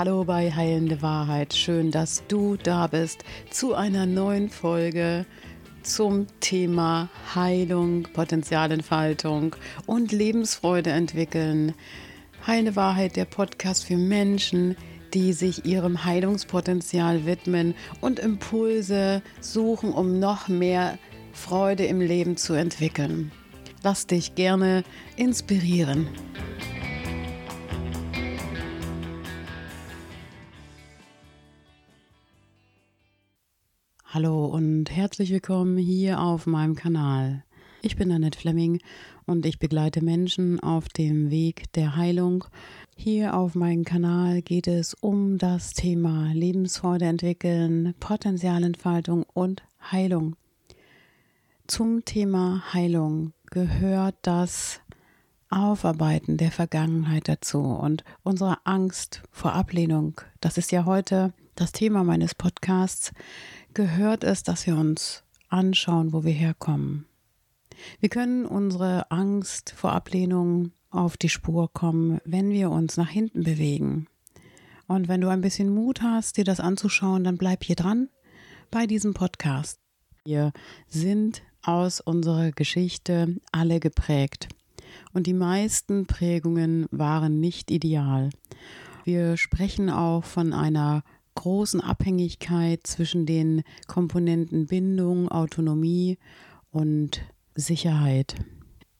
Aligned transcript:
Hallo 0.00 0.24
bei 0.24 0.50
Heilende 0.50 1.02
Wahrheit. 1.02 1.52
Schön, 1.52 1.90
dass 1.90 2.26
du 2.26 2.56
da 2.56 2.86
bist 2.86 3.22
zu 3.50 3.74
einer 3.74 4.06
neuen 4.06 4.48
Folge 4.48 5.26
zum 5.82 6.26
Thema 6.40 7.10
Heilung, 7.34 8.04
Potenzialentfaltung 8.04 9.56
und 9.84 10.10
Lebensfreude 10.10 10.88
entwickeln. 10.88 11.74
Heilende 12.46 12.76
Wahrheit, 12.76 13.14
der 13.16 13.26
Podcast 13.26 13.84
für 13.84 13.98
Menschen, 13.98 14.74
die 15.12 15.34
sich 15.34 15.66
ihrem 15.66 16.02
Heilungspotenzial 16.02 17.26
widmen 17.26 17.74
und 18.00 18.20
Impulse 18.20 19.20
suchen, 19.42 19.92
um 19.92 20.18
noch 20.18 20.48
mehr 20.48 20.98
Freude 21.34 21.84
im 21.84 22.00
Leben 22.00 22.38
zu 22.38 22.54
entwickeln. 22.54 23.32
Lass 23.82 24.06
dich 24.06 24.34
gerne 24.34 24.82
inspirieren. 25.16 26.08
Hallo 34.12 34.46
und 34.46 34.90
herzlich 34.90 35.30
willkommen 35.30 35.78
hier 35.78 36.20
auf 36.20 36.44
meinem 36.44 36.74
Kanal. 36.74 37.44
Ich 37.80 37.94
bin 37.94 38.10
Annette 38.10 38.36
Fleming 38.36 38.80
und 39.24 39.46
ich 39.46 39.60
begleite 39.60 40.04
Menschen 40.04 40.58
auf 40.58 40.88
dem 40.88 41.30
Weg 41.30 41.72
der 41.74 41.94
Heilung. 41.94 42.44
Hier 42.96 43.36
auf 43.36 43.54
meinem 43.54 43.84
Kanal 43.84 44.42
geht 44.42 44.66
es 44.66 44.94
um 44.94 45.38
das 45.38 45.74
Thema 45.74 46.32
Lebensfreude 46.32 47.04
entwickeln, 47.04 47.94
Potenzialentfaltung 48.00 49.26
und 49.32 49.62
Heilung. 49.92 50.34
Zum 51.68 52.04
Thema 52.04 52.64
Heilung 52.74 53.32
gehört 53.48 54.16
das 54.22 54.80
Aufarbeiten 55.50 56.36
der 56.36 56.50
Vergangenheit 56.50 57.28
dazu 57.28 57.60
und 57.60 58.02
unsere 58.24 58.58
Angst 58.66 59.22
vor 59.30 59.52
Ablehnung. 59.52 60.20
Das 60.40 60.58
ist 60.58 60.72
ja 60.72 60.84
heute 60.84 61.32
das 61.60 61.72
Thema 61.72 62.04
meines 62.04 62.34
Podcasts. 62.34 63.12
Gehört 63.74 64.24
es, 64.24 64.42
dass 64.42 64.66
wir 64.66 64.76
uns 64.76 65.24
anschauen, 65.50 66.14
wo 66.14 66.24
wir 66.24 66.32
herkommen. 66.32 67.04
Wir 68.00 68.08
können 68.08 68.46
unsere 68.46 69.10
Angst 69.10 69.74
vor 69.76 69.92
Ablehnung 69.92 70.72
auf 70.88 71.18
die 71.18 71.28
Spur 71.28 71.70
kommen, 71.70 72.18
wenn 72.24 72.50
wir 72.50 72.70
uns 72.70 72.96
nach 72.96 73.10
hinten 73.10 73.44
bewegen. 73.44 74.06
Und 74.86 75.08
wenn 75.08 75.20
du 75.20 75.28
ein 75.28 75.42
bisschen 75.42 75.68
Mut 75.68 76.00
hast, 76.00 76.38
dir 76.38 76.44
das 76.44 76.60
anzuschauen, 76.60 77.24
dann 77.24 77.36
bleib 77.36 77.62
hier 77.62 77.76
dran 77.76 78.08
bei 78.70 78.86
diesem 78.86 79.12
Podcast. 79.12 79.78
Wir 80.24 80.52
sind 80.88 81.42
aus 81.62 82.00
unserer 82.00 82.52
Geschichte 82.52 83.36
alle 83.52 83.80
geprägt. 83.80 84.48
Und 85.12 85.26
die 85.26 85.34
meisten 85.34 86.06
Prägungen 86.06 86.86
waren 86.90 87.38
nicht 87.38 87.70
ideal. 87.70 88.30
Wir 89.04 89.36
sprechen 89.36 89.90
auch 89.90 90.24
von 90.24 90.54
einer 90.54 91.02
großen 91.40 91.80
Abhängigkeit 91.80 92.86
zwischen 92.86 93.24
den 93.24 93.62
Komponenten 93.86 94.66
Bindung, 94.66 95.30
Autonomie 95.30 96.18
und 96.70 97.22
Sicherheit. 97.54 98.34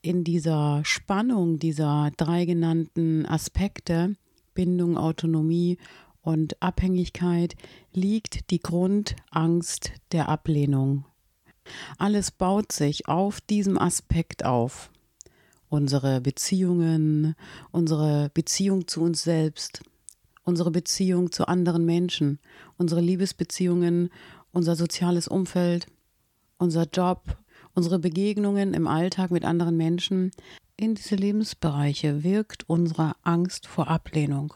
In 0.01 0.25
dieser 0.25 0.81
Spannung 0.87 1.59
dieser 1.59 2.11
drei 2.17 2.47
genannten 2.47 3.27
Aspekte 3.27 4.17
Bindung, 4.55 4.97
Autonomie 4.97 5.77
und 6.23 6.63
Abhängigkeit 6.63 7.57
liegt 7.93 8.51
die 8.51 8.61
Grundangst 8.61 9.93
der 10.13 10.31
Ablehnung. 10.31 11.05
Alles 11.99 12.31
baut 12.31 12.73
sich 12.73 13.07
auf 13.07 13.43
diesem 13.43 13.77
Aspekt 13.79 14.47
auf. 14.47 14.91
Unsere 15.69 16.23
Beziehungen, 16.23 17.35
unsere 17.71 18.31
Beziehung 18.33 18.89
zu 18.89 19.03
uns 19.03 19.25
selbst, 19.25 19.83
unsere 20.45 20.71
Beziehung 20.71 21.33
zu 21.33 21.47
anderen 21.47 21.85
Menschen, 21.85 22.39
unsere 22.77 23.01
Liebesbeziehungen, 23.01 24.11
unser 24.53 24.77
soziales 24.77 25.29
Umfeld, 25.29 25.87
unser 26.59 26.87
Job, 26.89 27.39
unsere 27.75 27.99
Begegnungen 27.99 28.75
im 28.75 28.87
Alltag 28.87 29.31
mit 29.31 29.45
anderen 29.45 29.77
Menschen. 29.77 30.31
In 30.77 30.95
diese 30.95 31.17
Lebensbereiche 31.17 32.25
wirkt 32.25 32.69
unsere 32.69 33.15
Angst 33.23 33.67
vor 33.67 33.89
Ablehnung. 33.89 34.55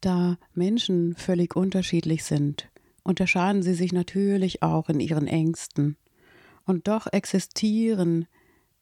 Da 0.00 0.38
Menschen 0.54 1.14
völlig 1.16 1.56
unterschiedlich 1.56 2.24
sind, 2.24 2.68
unterscheiden 3.02 3.62
sie 3.62 3.74
sich 3.74 3.92
natürlich 3.92 4.62
auch 4.62 4.88
in 4.88 5.00
ihren 5.00 5.26
Ängsten. 5.26 5.96
Und 6.64 6.88
doch 6.88 7.06
existieren 7.12 8.26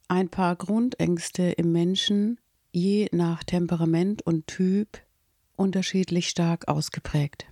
ein 0.09 0.28
paar 0.28 0.56
Grundängste 0.56 1.50
im 1.53 1.72
Menschen, 1.72 2.41
je 2.72 3.09
nach 3.12 3.44
Temperament 3.44 4.22
und 4.22 4.47
Typ, 4.47 5.03
unterschiedlich 5.56 6.28
stark 6.28 6.69
ausgeprägt. 6.69 7.47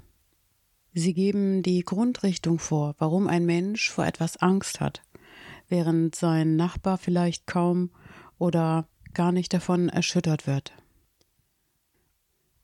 Sie 0.94 1.14
geben 1.14 1.62
die 1.62 1.82
Grundrichtung 1.84 2.58
vor, 2.58 2.94
warum 2.98 3.26
ein 3.26 3.46
Mensch 3.46 3.90
vor 3.90 4.06
etwas 4.06 4.36
Angst 4.36 4.80
hat, 4.80 5.02
während 5.68 6.14
sein 6.14 6.56
Nachbar 6.56 6.98
vielleicht 6.98 7.46
kaum 7.46 7.91
oder 8.38 8.86
gar 9.14 9.32
nicht 9.32 9.54
davon 9.54 9.88
erschüttert 9.88 10.46
wird. 10.46 10.72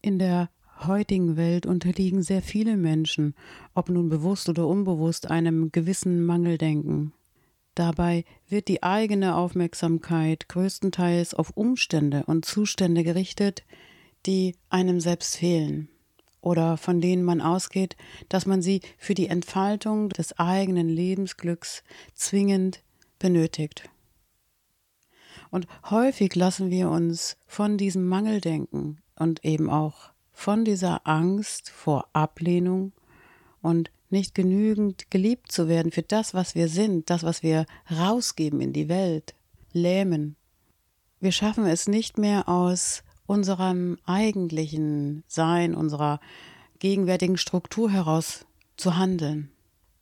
In 0.02 0.18
der 0.18 0.50
heutigen 0.86 1.36
Welt 1.36 1.66
unterliegen 1.66 2.22
sehr 2.22 2.42
viele 2.42 2.76
Menschen, 2.76 3.34
ob 3.74 3.88
nun 3.88 4.08
bewusst 4.08 4.48
oder 4.48 4.66
unbewusst, 4.66 5.30
einem 5.30 5.72
gewissen 5.72 6.24
Mangeldenken. 6.24 7.12
Dabei 7.74 8.24
wird 8.48 8.68
die 8.68 8.82
eigene 8.82 9.36
Aufmerksamkeit 9.36 10.48
größtenteils 10.48 11.34
auf 11.34 11.56
Umstände 11.56 12.24
und 12.26 12.44
Zustände 12.44 13.04
gerichtet, 13.04 13.64
die 14.28 14.56
einem 14.68 15.00
selbst 15.00 15.38
fehlen 15.38 15.88
oder 16.42 16.76
von 16.76 17.00
denen 17.00 17.24
man 17.24 17.40
ausgeht, 17.40 17.96
dass 18.28 18.44
man 18.44 18.60
sie 18.60 18.82
für 18.98 19.14
die 19.14 19.28
Entfaltung 19.28 20.10
des 20.10 20.38
eigenen 20.38 20.90
Lebensglücks 20.90 21.82
zwingend 22.14 22.82
benötigt. 23.18 23.88
Und 25.50 25.66
häufig 25.88 26.34
lassen 26.34 26.70
wir 26.70 26.90
uns 26.90 27.38
von 27.46 27.78
diesem 27.78 28.06
Mangeldenken 28.06 28.98
und 29.16 29.46
eben 29.46 29.70
auch 29.70 30.10
von 30.30 30.66
dieser 30.66 31.06
Angst 31.06 31.70
vor 31.70 32.06
Ablehnung 32.12 32.92
und 33.62 33.90
nicht 34.10 34.34
genügend 34.34 35.10
geliebt 35.10 35.50
zu 35.50 35.68
werden 35.68 35.90
für 35.90 36.02
das, 36.02 36.34
was 36.34 36.54
wir 36.54 36.68
sind, 36.68 37.08
das, 37.08 37.22
was 37.22 37.42
wir 37.42 37.64
rausgeben 37.90 38.60
in 38.60 38.74
die 38.74 38.90
Welt, 38.90 39.34
lähmen. 39.72 40.36
Wir 41.18 41.32
schaffen 41.32 41.64
es 41.64 41.88
nicht 41.88 42.18
mehr 42.18 42.46
aus 42.46 43.02
unserem 43.28 43.98
eigentlichen 44.06 45.22
Sein, 45.28 45.74
unserer 45.74 46.18
gegenwärtigen 46.78 47.36
Struktur 47.36 47.90
heraus 47.90 48.46
zu 48.76 48.96
handeln. 48.96 49.50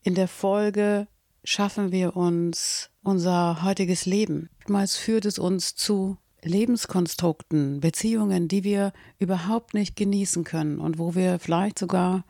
In 0.03 0.15
der 0.15 0.29
Folge 0.29 1.09
schaffen 1.43 1.91
wir 1.91 2.17
uns 2.17 2.89
unser 3.03 3.65
heutiges 3.65 4.07
Leben. 4.07 4.49
Oftmals 4.61 4.97
führt 4.97 5.25
es 5.25 5.41
uns 5.41 5.75
zu 5.75 6.19
Lebenskonstrukten, 6.43 7.81
Beziehungen, 7.81 8.47
die 8.47 8.63
wir 8.63 8.93
überhaupt 9.19 9.75
nicht 9.75 9.97
genießen 9.97 10.45
können 10.45 10.79
und 10.79 10.99
wo 10.99 11.17
wir 11.17 11.41
vielleicht 11.41 11.81
sogar 11.81 12.25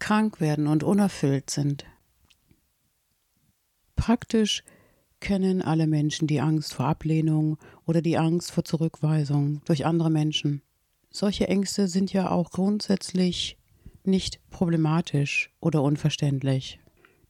krank 0.00 0.40
werden 0.40 0.66
und 0.66 0.82
unerfüllt 0.82 1.50
sind. 1.50 1.84
Praktisch 3.94 4.64
kennen 5.22 5.62
alle 5.62 5.86
Menschen 5.86 6.26
die 6.26 6.40
Angst 6.40 6.74
vor 6.74 6.86
Ablehnung 6.86 7.56
oder 7.86 8.02
die 8.02 8.18
Angst 8.18 8.50
vor 8.50 8.64
Zurückweisung 8.64 9.62
durch 9.64 9.86
andere 9.86 10.10
Menschen. 10.10 10.62
Solche 11.10 11.46
Ängste 11.48 11.88
sind 11.88 12.12
ja 12.12 12.30
auch 12.30 12.50
grundsätzlich 12.50 13.56
nicht 14.04 14.40
problematisch 14.50 15.50
oder 15.60 15.82
unverständlich. 15.82 16.80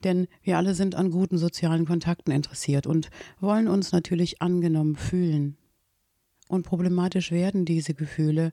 Denn 0.04 0.26
wir 0.42 0.56
alle 0.56 0.74
sind 0.74 0.94
an 0.94 1.10
guten 1.10 1.36
sozialen 1.36 1.84
Kontakten 1.84 2.32
interessiert 2.32 2.86
und 2.86 3.10
wollen 3.40 3.68
uns 3.68 3.92
natürlich 3.92 4.40
angenommen 4.40 4.96
fühlen. 4.96 5.58
Und 6.48 6.64
problematisch 6.64 7.30
werden 7.30 7.66
diese 7.66 7.92
Gefühle, 7.92 8.52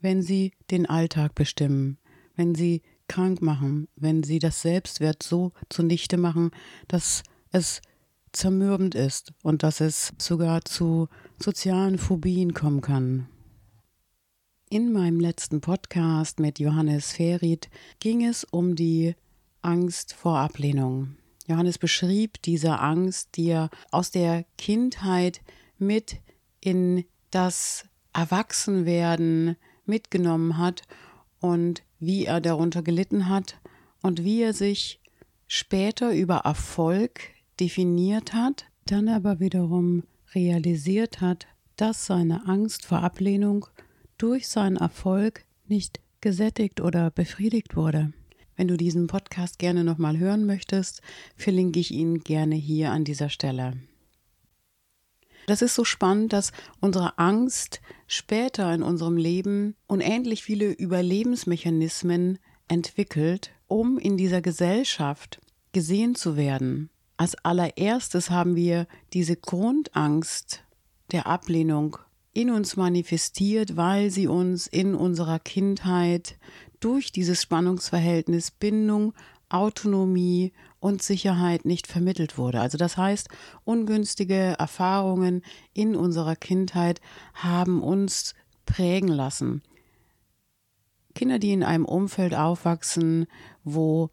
wenn 0.00 0.22
sie 0.22 0.52
den 0.72 0.86
Alltag 0.86 1.36
bestimmen, 1.36 1.98
wenn 2.34 2.56
sie 2.56 2.82
krank 3.06 3.42
machen, 3.42 3.86
wenn 3.94 4.24
sie 4.24 4.40
das 4.40 4.60
Selbstwert 4.60 5.22
so 5.22 5.52
zunichte 5.68 6.16
machen, 6.16 6.50
dass 6.88 7.22
es 7.52 7.80
zermürbend 8.32 8.94
ist 8.94 9.32
und 9.42 9.62
dass 9.62 9.80
es 9.80 10.12
sogar 10.18 10.64
zu 10.64 11.08
sozialen 11.38 11.98
Phobien 11.98 12.54
kommen 12.54 12.80
kann. 12.80 13.28
In 14.70 14.92
meinem 14.92 15.20
letzten 15.20 15.60
Podcast 15.60 16.40
mit 16.40 16.58
Johannes 16.58 17.12
Ferit 17.12 17.68
ging 18.00 18.24
es 18.24 18.44
um 18.44 18.74
die 18.74 19.14
Angst 19.60 20.14
vor 20.14 20.38
Ablehnung. 20.38 21.16
Johannes 21.46 21.76
beschrieb 21.76 22.40
diese 22.42 22.78
Angst, 22.78 23.36
die 23.36 23.48
er 23.48 23.68
aus 23.90 24.10
der 24.10 24.44
Kindheit 24.56 25.42
mit 25.78 26.16
in 26.60 27.04
das 27.30 27.84
Erwachsenwerden 28.12 29.56
mitgenommen 29.84 30.58
hat 30.58 30.82
und 31.40 31.82
wie 31.98 32.24
er 32.24 32.40
darunter 32.40 32.82
gelitten 32.82 33.28
hat 33.28 33.60
und 34.00 34.24
wie 34.24 34.42
er 34.42 34.54
sich 34.54 35.00
später 35.48 36.14
über 36.14 36.38
Erfolg 36.38 37.31
definiert 37.62 38.32
hat, 38.32 38.66
dann 38.86 39.08
aber 39.08 39.38
wiederum 39.38 40.02
realisiert 40.34 41.20
hat, 41.20 41.46
dass 41.76 42.06
seine 42.06 42.48
Angst 42.48 42.84
vor 42.84 43.04
Ablehnung 43.04 43.66
durch 44.18 44.48
seinen 44.48 44.76
Erfolg 44.76 45.44
nicht 45.68 46.00
gesättigt 46.20 46.80
oder 46.80 47.12
befriedigt 47.12 47.76
wurde. 47.76 48.12
Wenn 48.56 48.66
du 48.66 48.76
diesen 48.76 49.06
Podcast 49.06 49.60
gerne 49.60 49.84
nochmal 49.84 50.18
hören 50.18 50.44
möchtest, 50.44 51.02
verlinke 51.36 51.78
ich 51.78 51.92
ihn 51.92 52.24
gerne 52.24 52.56
hier 52.56 52.90
an 52.90 53.04
dieser 53.04 53.28
Stelle. 53.28 53.74
Das 55.46 55.62
ist 55.62 55.76
so 55.76 55.84
spannend, 55.84 56.32
dass 56.32 56.50
unsere 56.80 57.16
Angst 57.18 57.80
später 58.08 58.74
in 58.74 58.82
unserem 58.82 59.16
Leben 59.16 59.76
unendlich 59.86 60.42
viele 60.42 60.72
Überlebensmechanismen 60.72 62.40
entwickelt, 62.66 63.52
um 63.68 63.98
in 63.98 64.16
dieser 64.16 64.42
Gesellschaft 64.42 65.40
gesehen 65.72 66.16
zu 66.16 66.36
werden. 66.36 66.90
Als 67.22 67.36
allererstes 67.44 68.30
haben 68.30 68.56
wir 68.56 68.88
diese 69.12 69.36
Grundangst 69.36 70.64
der 71.12 71.28
Ablehnung 71.28 71.98
in 72.32 72.50
uns 72.50 72.74
manifestiert, 72.74 73.76
weil 73.76 74.10
sie 74.10 74.26
uns 74.26 74.66
in 74.66 74.96
unserer 74.96 75.38
Kindheit 75.38 76.36
durch 76.80 77.12
dieses 77.12 77.40
Spannungsverhältnis 77.40 78.50
Bindung, 78.50 79.14
Autonomie 79.50 80.52
und 80.80 81.00
Sicherheit 81.00 81.64
nicht 81.64 81.86
vermittelt 81.86 82.38
wurde. 82.38 82.60
Also 82.60 82.76
das 82.76 82.96
heißt, 82.96 83.28
ungünstige 83.62 84.56
Erfahrungen 84.58 85.44
in 85.74 85.94
unserer 85.94 86.34
Kindheit 86.34 87.00
haben 87.34 87.84
uns 87.84 88.34
prägen 88.66 89.06
lassen. 89.06 89.62
Kinder, 91.14 91.38
die 91.38 91.52
in 91.52 91.62
einem 91.62 91.84
Umfeld 91.84 92.34
aufwachsen, 92.34 93.28
wo 93.62 94.10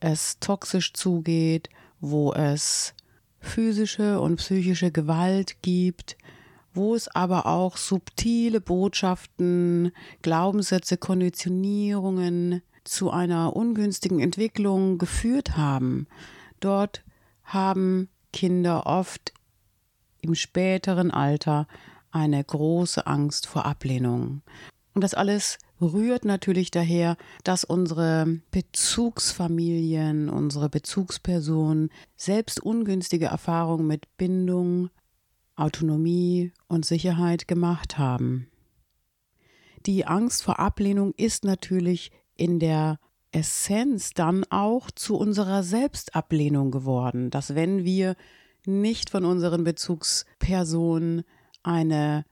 es 0.00 0.40
toxisch 0.40 0.92
zugeht, 0.92 1.68
wo 2.00 2.32
es 2.32 2.94
physische 3.40 4.20
und 4.20 4.36
psychische 4.36 4.90
Gewalt 4.90 5.62
gibt, 5.62 6.16
wo 6.74 6.94
es 6.94 7.08
aber 7.08 7.46
auch 7.46 7.76
subtile 7.76 8.60
Botschaften, 8.60 9.92
Glaubenssätze, 10.22 10.96
Konditionierungen 10.96 12.62
zu 12.84 13.10
einer 13.10 13.54
ungünstigen 13.54 14.20
Entwicklung 14.20 14.98
geführt 14.98 15.56
haben. 15.56 16.06
Dort 16.60 17.04
haben 17.44 18.08
Kinder 18.32 18.86
oft 18.86 19.32
im 20.20 20.34
späteren 20.34 21.10
Alter 21.10 21.66
eine 22.10 22.42
große 22.42 23.06
Angst 23.06 23.46
vor 23.46 23.66
Ablehnung. 23.66 24.42
Und 24.94 25.04
das 25.04 25.14
alles 25.14 25.58
rührt 25.80 26.24
natürlich 26.24 26.70
daher, 26.70 27.16
dass 27.44 27.64
unsere 27.64 28.40
Bezugsfamilien, 28.50 30.28
unsere 30.28 30.68
Bezugspersonen 30.68 31.90
selbst 32.16 32.60
ungünstige 32.60 33.26
Erfahrungen 33.26 33.86
mit 33.86 34.16
Bindung, 34.16 34.90
Autonomie 35.56 36.52
und 36.68 36.84
Sicherheit 36.84 37.48
gemacht 37.48 37.98
haben. 37.98 38.48
Die 39.86 40.06
Angst 40.06 40.42
vor 40.42 40.58
Ablehnung 40.58 41.14
ist 41.16 41.44
natürlich 41.44 42.10
in 42.36 42.58
der 42.58 42.98
Essenz 43.32 44.10
dann 44.14 44.44
auch 44.50 44.90
zu 44.90 45.16
unserer 45.16 45.62
Selbstablehnung 45.62 46.70
geworden, 46.70 47.30
dass 47.30 47.54
wenn 47.54 47.84
wir 47.84 48.16
nicht 48.64 49.10
von 49.10 49.24
unseren 49.24 49.64
Bezugspersonen 49.64 51.24
eine 51.62 52.24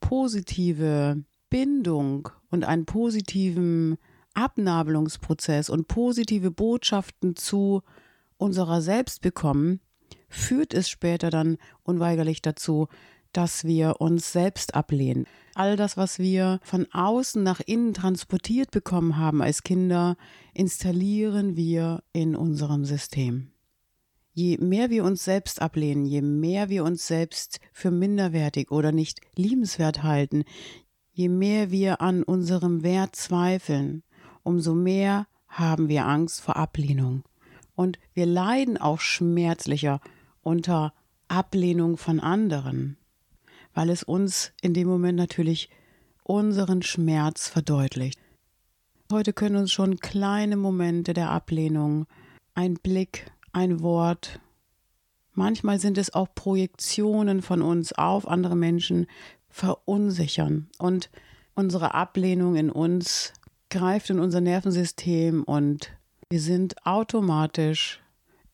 positive 0.00 1.24
Bindung 1.50 2.28
und 2.50 2.64
einen 2.64 2.86
positiven 2.86 3.98
Abnabelungsprozess 4.34 5.70
und 5.70 5.88
positive 5.88 6.50
Botschaften 6.50 7.36
zu 7.36 7.82
unserer 8.36 8.82
selbst 8.82 9.22
bekommen, 9.22 9.80
führt 10.28 10.74
es 10.74 10.88
später 10.88 11.30
dann 11.30 11.56
unweigerlich 11.82 12.42
dazu, 12.42 12.88
dass 13.32 13.64
wir 13.64 14.00
uns 14.00 14.32
selbst 14.32 14.74
ablehnen. 14.74 15.26
All 15.54 15.76
das, 15.76 15.96
was 15.96 16.18
wir 16.18 16.58
von 16.62 16.86
außen 16.92 17.42
nach 17.42 17.60
innen 17.60 17.92
transportiert 17.92 18.70
bekommen 18.70 19.18
haben 19.18 19.42
als 19.42 19.62
Kinder, 19.62 20.16
installieren 20.54 21.56
wir 21.56 22.02
in 22.12 22.34
unserem 22.34 22.84
System. 22.84 23.50
Je 24.32 24.58
mehr 24.58 24.90
wir 24.90 25.04
uns 25.04 25.24
selbst 25.24 25.62
ablehnen, 25.62 26.04
je 26.04 26.20
mehr 26.20 26.68
wir 26.68 26.84
uns 26.84 27.06
selbst 27.06 27.60
für 27.72 27.90
minderwertig 27.90 28.70
oder 28.70 28.92
nicht 28.92 29.20
liebenswert 29.34 30.02
halten, 30.02 30.44
je 31.16 31.30
mehr 31.30 31.70
wir 31.70 32.02
an 32.02 32.22
unserem 32.22 32.82
Wert 32.82 33.16
zweifeln, 33.16 34.02
umso 34.42 34.74
mehr 34.74 35.26
haben 35.48 35.88
wir 35.88 36.04
Angst 36.04 36.42
vor 36.42 36.56
Ablehnung. 36.56 37.24
Und 37.74 37.98
wir 38.12 38.26
leiden 38.26 38.76
auch 38.76 39.00
schmerzlicher 39.00 40.00
unter 40.42 40.92
Ablehnung 41.26 41.96
von 41.96 42.20
anderen, 42.20 42.98
weil 43.72 43.88
es 43.88 44.02
uns 44.02 44.52
in 44.60 44.74
dem 44.74 44.88
Moment 44.88 45.16
natürlich 45.16 45.70
unseren 46.22 46.82
Schmerz 46.82 47.48
verdeutlicht. 47.48 48.20
Heute 49.10 49.32
können 49.32 49.56
uns 49.56 49.72
schon 49.72 49.96
kleine 49.96 50.58
Momente 50.58 51.14
der 51.14 51.30
Ablehnung, 51.30 52.04
ein 52.54 52.74
Blick, 52.74 53.32
ein 53.52 53.80
Wort, 53.80 54.38
manchmal 55.32 55.78
sind 55.78 55.96
es 55.96 56.12
auch 56.12 56.28
Projektionen 56.34 57.40
von 57.40 57.62
uns 57.62 57.94
auf 57.94 58.28
andere 58.28 58.56
Menschen, 58.56 59.06
verunsichern. 59.56 60.68
Und 60.78 61.08
unsere 61.54 61.94
Ablehnung 61.94 62.56
in 62.56 62.70
uns 62.70 63.32
greift 63.70 64.10
in 64.10 64.20
unser 64.20 64.42
Nervensystem 64.42 65.42
und 65.44 65.92
wir 66.28 66.40
sind 66.40 66.86
automatisch 66.86 68.02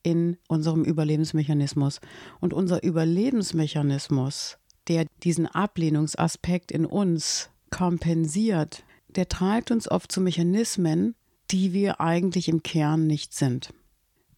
in 0.05 0.37
unserem 0.47 0.85
Überlebensmechanismus. 0.85 2.01
Und 2.41 2.55
unser 2.55 2.85
Überlebensmechanismus, 2.85 4.59
der 4.87 5.07
diesen 5.25 5.49
Ablehnungsaspekt 5.49 6.71
in 6.71 6.87
uns 6.87 7.51
kompensiert, 7.71 8.85
der 9.09 9.29
treibt 9.29 9.73
uns 9.73 9.91
oft 9.91 10.13
zu 10.13 10.21
Mechanismen, 10.21 11.17
die 11.51 11.73
wir 11.73 12.01
eigentlich 12.01 12.49
im 12.49 12.63
Kern 12.63 13.09
nicht 13.09 13.35
sind. 13.35 13.75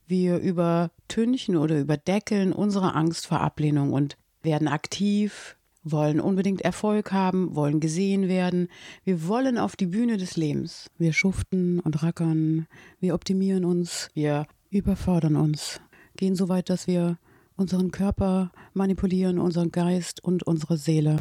Wir 0.06 0.38
übertünchen 0.38 1.56
oder 1.56 1.78
überdeckeln 1.78 2.52
unsere 2.52 2.94
Angst 2.94 3.26
vor 3.26 3.40
Ablehnung 3.40 3.92
und 3.92 4.16
werden 4.42 4.68
aktiv, 4.68 5.56
wollen 5.84 6.20
unbedingt 6.20 6.62
Erfolg 6.62 7.12
haben, 7.12 7.54
wollen 7.54 7.78
gesehen 7.78 8.28
werden. 8.28 8.68
Wir 9.04 9.28
wollen 9.28 9.58
auf 9.58 9.76
die 9.76 9.86
Bühne 9.86 10.16
des 10.16 10.36
Lebens. 10.36 10.90
Wir 10.98 11.12
schuften 11.12 11.78
und 11.80 12.02
rackern, 12.02 12.66
wir 13.00 13.14
optimieren 13.14 13.64
uns, 13.64 14.08
wir 14.14 14.46
überfordern 14.70 15.36
uns, 15.36 15.80
gehen 16.16 16.34
so 16.34 16.48
weit, 16.48 16.70
dass 16.70 16.86
wir 16.86 17.18
unseren 17.56 17.90
Körper 17.90 18.50
manipulieren, 18.72 19.38
unseren 19.38 19.70
Geist 19.70 20.24
und 20.24 20.42
unsere 20.42 20.76
Seele. 20.76 21.18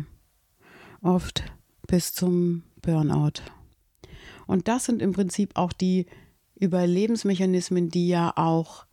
Oft 1.02 1.44
bis 1.86 2.14
zum 2.14 2.64
Burnout. 2.82 3.44
Und 4.48 4.68
das 4.68 4.86
sind 4.86 5.02
im 5.02 5.14
Prinzip 5.14 5.52
auch 5.56 5.74
die 5.74 6.06
Überlebensmechanismen, 6.56 7.90
die 7.90 8.08
ja 8.08 8.34
auch 8.36 8.86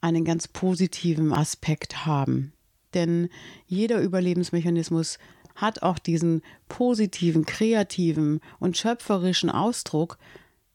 einen 0.00 0.24
ganz 0.24 0.48
positiven 0.48 1.32
Aspekt 1.32 2.06
haben. 2.06 2.52
Denn 2.94 3.28
jeder 3.66 4.00
Überlebensmechanismus 4.00 5.18
hat 5.54 5.82
auch 5.82 5.98
diesen 5.98 6.42
positiven, 6.68 7.46
kreativen 7.46 8.40
und 8.58 8.76
schöpferischen 8.76 9.50
Ausdruck, 9.50 10.18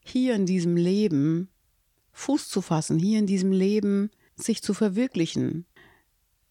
hier 0.00 0.34
in 0.34 0.46
diesem 0.46 0.76
Leben 0.76 1.48
Fuß 2.12 2.48
zu 2.48 2.60
fassen, 2.60 2.98
hier 2.98 3.18
in 3.18 3.26
diesem 3.26 3.52
Leben 3.52 4.10
sich 4.34 4.62
zu 4.62 4.74
verwirklichen. 4.74 5.66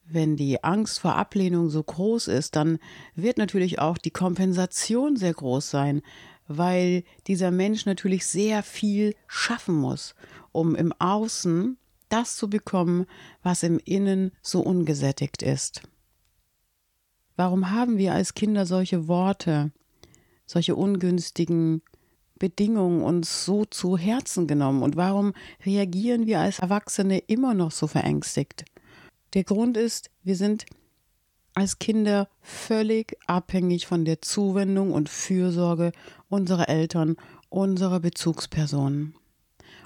Wenn 0.04 0.36
die 0.36 0.64
Angst 0.64 1.00
vor 1.00 1.16
Ablehnung 1.16 1.70
so 1.70 1.84
groß 1.84 2.28
ist, 2.28 2.56
dann 2.56 2.80
wird 3.16 3.38
natürlich 3.38 3.80
auch 3.80 3.98
die 3.98 4.12
Kompensation 4.12 5.16
sehr 5.16 5.34
groß 5.34 5.70
sein, 5.70 6.02
weil 6.48 7.04
dieser 7.28 7.52
Mensch 7.52 7.86
natürlich 7.86 8.26
sehr 8.26 8.64
viel 8.64 9.16
schaffen 9.28 9.76
muss, 9.76 10.16
um 10.52 10.76
im 10.76 10.94
Außen 11.00 11.78
das 12.12 12.36
zu 12.36 12.50
bekommen, 12.50 13.06
was 13.42 13.64
im 13.64 13.80
Innen 13.80 14.32
so 14.42 14.62
ungesättigt 14.62 15.42
ist. 15.42 15.82
Warum 17.36 17.72
haben 17.72 17.98
wir 17.98 18.14
als 18.14 18.34
Kinder 18.34 18.66
solche 18.66 19.08
Worte, 19.08 19.72
solche 20.46 20.76
ungünstigen 20.76 21.82
Bedingungen 22.38 23.04
uns 23.04 23.46
so 23.46 23.66
zu 23.66 23.98
Herzen 23.98 24.48
genommen 24.48 24.84
und 24.84 24.96
warum 24.96 25.34
reagieren 25.66 26.26
wir 26.26 26.40
als 26.40 26.60
Erwachsene 26.60 27.20
immer 27.20 27.54
noch 27.54 27.72
so 27.72 27.88
verängstigt? 27.88 28.66
Der 29.34 29.44
Grund 29.44 29.78
ist, 29.78 30.12
wir 30.24 30.36
sind 30.36 30.66
als 31.54 31.80
Kinder 31.80 32.30
völlig 32.42 33.18
abhängig 33.28 33.88
von 33.88 34.06
der 34.06 34.22
Zuwendung 34.22 34.92
und 34.94 35.10
Fürsorge 35.10 35.92
unserer 36.30 36.70
Eltern, 36.70 37.16
unserer 37.50 38.00
Bezugspersonen. 38.00 39.16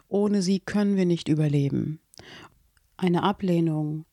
Ohne 0.07 0.41
sie 0.41 0.59
können 0.59 0.95
wir 0.95 1.05
nicht 1.05 1.27
überleben. 1.27 1.99
Eine 2.97 3.23
Ablehnung 3.23 4.05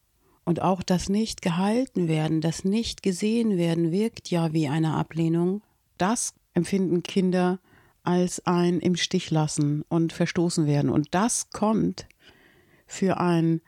und 0.45 0.61
auch 0.61 0.83
das 0.83 1.09
nicht 1.09 1.43
gehalten 1.43 2.09
werden, 2.09 2.41
das 2.41 2.65
nicht 2.65 3.03
gesehen 3.03 3.57
werden, 3.57 3.93
wirkt 3.93 4.31
ja 4.31 4.53
wie 4.53 4.69
eine 4.69 4.95
Ablehnung. 4.95 5.63
Das 5.99 6.35
empfinden 6.55 7.03
Kinder 7.03 7.61
als 8.03 8.45
ein 8.47 8.81
im 8.81 8.97
Stich 8.97 9.31
lassen 9.31 9.83
und 9.89 10.13
verstoßen 10.13 10.67
werden. 10.67 10.91
Und 10.91 11.09
das 11.15 11.51
kommt 11.51 12.07
für 12.87 13.19
ein 13.19 13.61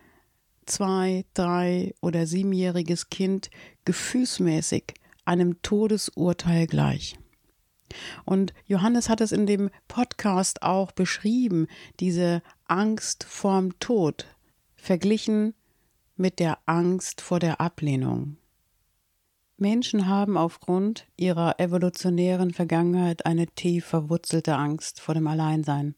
zwei, 0.67 1.25
drei 1.35 1.95
oder 2.01 2.27
siebenjähriges 2.27 3.11
Kind 3.11 3.51
gefühlsmäßig 3.85 4.95
einem 5.25 5.63
Todesurteil 5.63 6.67
gleich. 6.67 7.17
Und 8.25 8.55
Johannes 8.67 9.09
hat 9.09 9.21
es 9.21 9.33
in 9.33 9.47
dem 9.47 9.71
Podcast 9.89 10.63
auch 10.63 10.93
beschrieben, 10.93 11.67
diese 12.01 12.43
Angst 12.67 13.25
vorm 13.25 13.79
Tod, 13.81 14.27
verglichen 14.77 15.55
mit 16.17 16.39
der 16.39 16.59
Angst 16.67 17.21
vor 17.21 17.41
der 17.41 17.61
Ablehnung. 17.61 18.37
Menschen 19.57 20.09
haben 20.09 20.37
aufgrund 20.37 21.07
ihrer 21.17 21.61
evolutionären 21.61 22.53
Vergangenheit 22.53 23.25
eine 23.25 23.47
tief 23.47 23.85
verwurzelte 23.87 24.57
Angst 24.57 25.01
vor 25.01 25.15
dem 25.15 25.27
Alleinsein. 25.27 25.95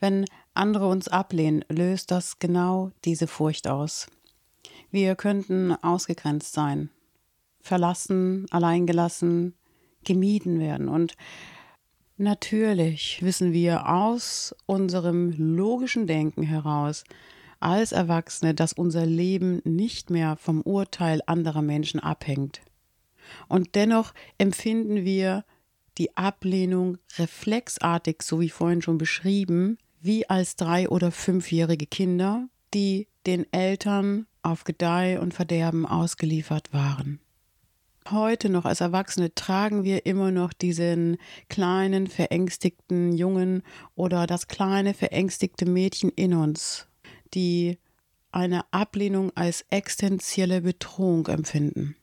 Wenn 0.00 0.26
andere 0.52 0.88
uns 0.88 1.08
ablehnen, 1.08 1.64
löst 1.68 2.10
das 2.10 2.38
genau 2.38 2.92
diese 3.04 3.26
Furcht 3.26 3.68
aus. 3.68 4.06
Wir 4.90 5.16
könnten 5.16 5.72
ausgegrenzt 5.72 6.52
sein, 6.52 6.90
verlassen, 7.60 8.46
alleingelassen, 8.50 9.54
gemieden 10.04 10.60
werden. 10.60 10.88
Und 10.88 11.14
natürlich 12.16 13.22
wissen 13.22 13.52
wir 13.52 13.88
aus 13.88 14.54
unserem 14.66 15.34
logischen 15.36 16.06
Denken 16.06 16.42
heraus, 16.42 17.04
als 17.60 17.92
Erwachsene, 17.92 18.54
dass 18.54 18.72
unser 18.72 19.06
Leben 19.06 19.62
nicht 19.64 20.10
mehr 20.10 20.36
vom 20.36 20.60
Urteil 20.60 21.20
anderer 21.26 21.62
Menschen 21.62 21.98
abhängt. 22.00 22.60
Und 23.48 23.74
dennoch 23.74 24.12
empfinden 24.36 25.04
wir 25.04 25.44
die 25.96 26.16
Ablehnung 26.16 26.98
reflexartig, 27.18 28.22
so 28.22 28.40
wie 28.40 28.50
vorhin 28.50 28.82
schon 28.82 28.98
beschrieben, 28.98 29.78
wie 30.00 30.28
als 30.28 30.56
drei- 30.56 30.88
oder 30.88 31.10
fünfjährige 31.10 31.86
Kinder, 31.86 32.48
die 32.74 33.08
den 33.26 33.50
Eltern 33.52 34.26
auf 34.42 34.64
Gedeih 34.64 35.18
und 35.20 35.32
Verderben 35.32 35.86
ausgeliefert 35.86 36.72
waren. 36.72 37.20
Heute 38.10 38.50
noch 38.50 38.66
als 38.66 38.82
Erwachsene 38.82 39.34
tragen 39.34 39.82
wir 39.82 40.04
immer 40.04 40.30
noch 40.30 40.52
diesen 40.52 41.16
kleinen, 41.48 42.06
verängstigten 42.06 43.12
Jungen 43.12 43.62
oder 43.94 44.26
das 44.26 44.46
kleine, 44.46 44.92
verängstigte 44.92 45.64
Mädchen 45.64 46.10
in 46.10 46.34
uns, 46.34 46.86
die 47.32 47.78
eine 48.30 48.70
Ablehnung 48.72 49.32
als 49.34 49.64
existenzielle 49.70 50.60
Bedrohung 50.60 51.28
empfinden. 51.28 51.96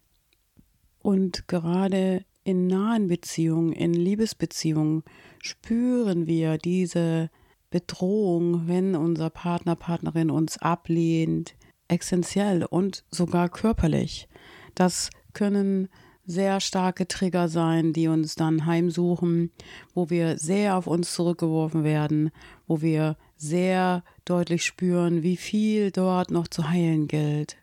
Und 1.04 1.48
gerade 1.48 2.26
in 2.44 2.66
nahen 2.66 3.08
Beziehungen, 3.08 3.72
in 3.72 3.94
Liebesbeziehungen 3.94 5.04
spüren 5.40 6.26
wir 6.26 6.58
diese 6.58 7.30
Bedrohung, 7.70 8.68
wenn 8.68 8.96
unser 8.96 9.30
Partner, 9.30 9.76
Partnerin 9.76 10.32
uns 10.32 10.58
ablehnt, 10.58 11.54
essentiell 11.88 12.66
und 12.66 13.04
sogar 13.12 13.50
körperlich. 13.50 14.28
Das 14.74 15.10
können 15.34 15.88
sehr 16.26 16.60
starke 16.60 17.08
Trigger 17.08 17.50
sein, 17.50 17.94
die 17.94 18.08
uns 18.08 18.36
dann 18.36 18.66
heimsuchen, 18.66 19.52
wo 19.94 20.10
wir 20.10 20.38
sehr 20.38 20.78
auf 20.78 20.88
uns 20.88 21.14
zurückgeworfen 21.14 21.84
werden, 21.84 22.32
wo 22.68 22.82
wir 22.82 23.18
sehr 23.36 24.04
deutlich 24.26 24.64
spüren, 24.64 25.24
wie 25.24 25.38
viel 25.38 25.92
dort 25.92 26.32
noch 26.32 26.48
zu 26.48 26.70
heilen 26.70 27.08
gilt. 27.08 27.58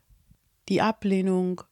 Die 0.69 0.83
Ablehnung 0.83 1.63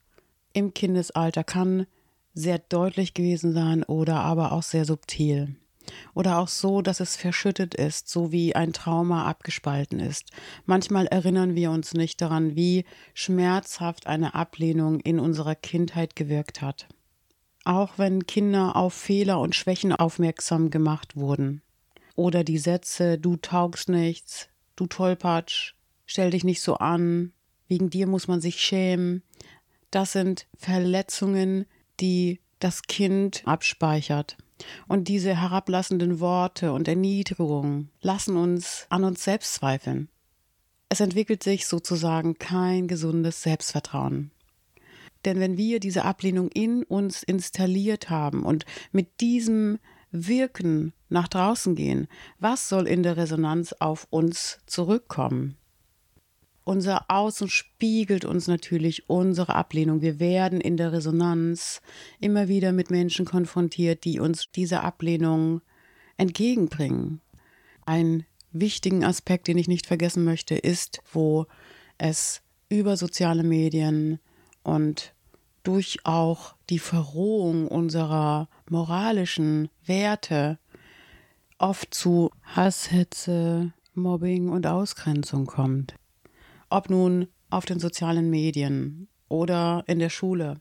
im 0.52 0.72
Kindesalter 0.72 1.44
kann 1.44 1.86
sehr 2.32 2.58
deutlich 2.58 3.14
gewesen 3.14 3.52
sein 3.52 3.82
oder 3.82 4.16
aber 4.20 4.52
auch 4.52 4.62
sehr 4.62 4.84
subtil. 4.84 5.56
Oder 6.14 6.38
auch 6.38 6.48
so, 6.48 6.82
dass 6.82 7.00
es 7.00 7.16
verschüttet 7.16 7.74
ist, 7.74 8.08
so 8.08 8.32
wie 8.32 8.54
ein 8.54 8.72
Trauma 8.72 9.24
abgespalten 9.24 10.00
ist. 10.00 10.30
Manchmal 10.64 11.06
erinnern 11.06 11.54
wir 11.54 11.70
uns 11.70 11.94
nicht 11.94 12.20
daran, 12.20 12.56
wie 12.56 12.84
schmerzhaft 13.14 14.06
eine 14.06 14.34
Ablehnung 14.34 15.00
in 15.00 15.18
unserer 15.20 15.54
Kindheit 15.54 16.16
gewirkt 16.16 16.62
hat. 16.62 16.86
Auch 17.64 17.98
wenn 17.98 18.26
Kinder 18.26 18.76
auf 18.76 18.94
Fehler 18.94 19.40
und 19.40 19.54
Schwächen 19.54 19.92
aufmerksam 19.92 20.70
gemacht 20.70 21.16
wurden. 21.16 21.62
Oder 22.14 22.44
die 22.44 22.58
Sätze 22.58 23.18
Du 23.18 23.36
taugst 23.36 23.88
nichts, 23.88 24.48
du 24.76 24.86
Tollpatsch, 24.86 25.74
stell 26.06 26.30
dich 26.30 26.44
nicht 26.44 26.62
so 26.62 26.76
an, 26.76 27.32
wegen 27.68 27.90
dir 27.90 28.06
muss 28.06 28.28
man 28.28 28.40
sich 28.40 28.60
schämen. 28.60 29.22
Das 29.90 30.12
sind 30.12 30.46
Verletzungen, 30.56 31.66
die 32.00 32.40
das 32.58 32.82
Kind 32.82 33.42
abspeichert. 33.46 34.36
Und 34.88 35.08
diese 35.08 35.36
herablassenden 35.36 36.20
Worte 36.20 36.72
und 36.72 36.88
Erniedrigungen 36.88 37.90
lassen 38.00 38.36
uns 38.36 38.86
an 38.88 39.04
uns 39.04 39.22
selbst 39.22 39.54
zweifeln. 39.54 40.08
Es 40.88 41.00
entwickelt 41.00 41.42
sich 41.42 41.66
sozusagen 41.66 42.38
kein 42.38 42.88
gesundes 42.88 43.42
Selbstvertrauen. 43.42 44.30
Denn 45.25 45.40
wenn 45.40 45.56
wir 45.56 45.80
diese 45.80 46.04
Ablehnung 46.04 46.48
in 46.48 46.84
uns 46.84 47.22
installiert 47.22 48.08
haben 48.10 48.44
und 48.44 48.64
mit 48.92 49.20
diesem 49.20 49.78
Wirken 50.12 50.92
nach 51.08 51.28
draußen 51.28 51.75
gehen, 51.75 52.06
was 52.38 52.68
soll 52.68 52.86
in 52.86 53.02
der 53.02 53.16
Resonanz 53.16 53.72
auf 53.72 54.06
uns 54.10 54.60
zurückkommen? 54.66 55.56
Unser 56.68 57.04
Außen 57.08 57.49
spiegelt 57.49 58.25
uns 58.25 58.49
natürlich 58.49 59.08
unsere 59.08 59.54
Ablehnung. 59.54 60.00
Wir 60.00 60.18
werden 60.18 60.61
in 60.61 60.76
der 60.76 60.92
Resonanz 60.92 61.80
immer 62.18 62.49
wieder 62.49 62.73
mit 62.73 62.90
Menschen 62.90 63.25
konfrontiert, 63.25 64.02
die 64.02 64.18
uns 64.18 64.50
diese 64.50 64.80
Ablehnung 64.80 65.61
entgegenbringen. 66.16 67.20
Ein 67.85 68.26
wichtigen 68.50 69.04
Aspekt, 69.04 69.46
den 69.46 69.58
ich 69.58 69.68
nicht 69.68 69.87
vergessen 69.87 70.25
möchte, 70.25 70.56
ist, 70.56 71.02
wo 71.12 71.46
es 71.99 72.42
über 72.68 72.96
soziale 72.96 73.44
Medien 73.44 74.18
und 74.64 75.14
durch 75.62 75.99
auch 76.02 76.56
die 76.68 76.80
Verrohung 76.80 77.68
unserer 77.68 78.49
moralischen 78.68 79.68
Werte 79.85 80.58
oft 81.58 81.94
zu 81.94 82.32
Hasshetze, 82.42 83.73
Mobbing 83.94 84.49
und 84.49 84.66
Ausgrenzung 84.66 85.46
kommt 85.46 85.94
ob 86.70 86.90
nun 86.90 87.28
auf 87.50 87.64
den 87.64 87.78
sozialen 87.78 88.30
Medien 88.30 89.08
oder 89.28 89.85
in 89.87 89.99
der 89.99 90.11
Schule, 90.11 90.61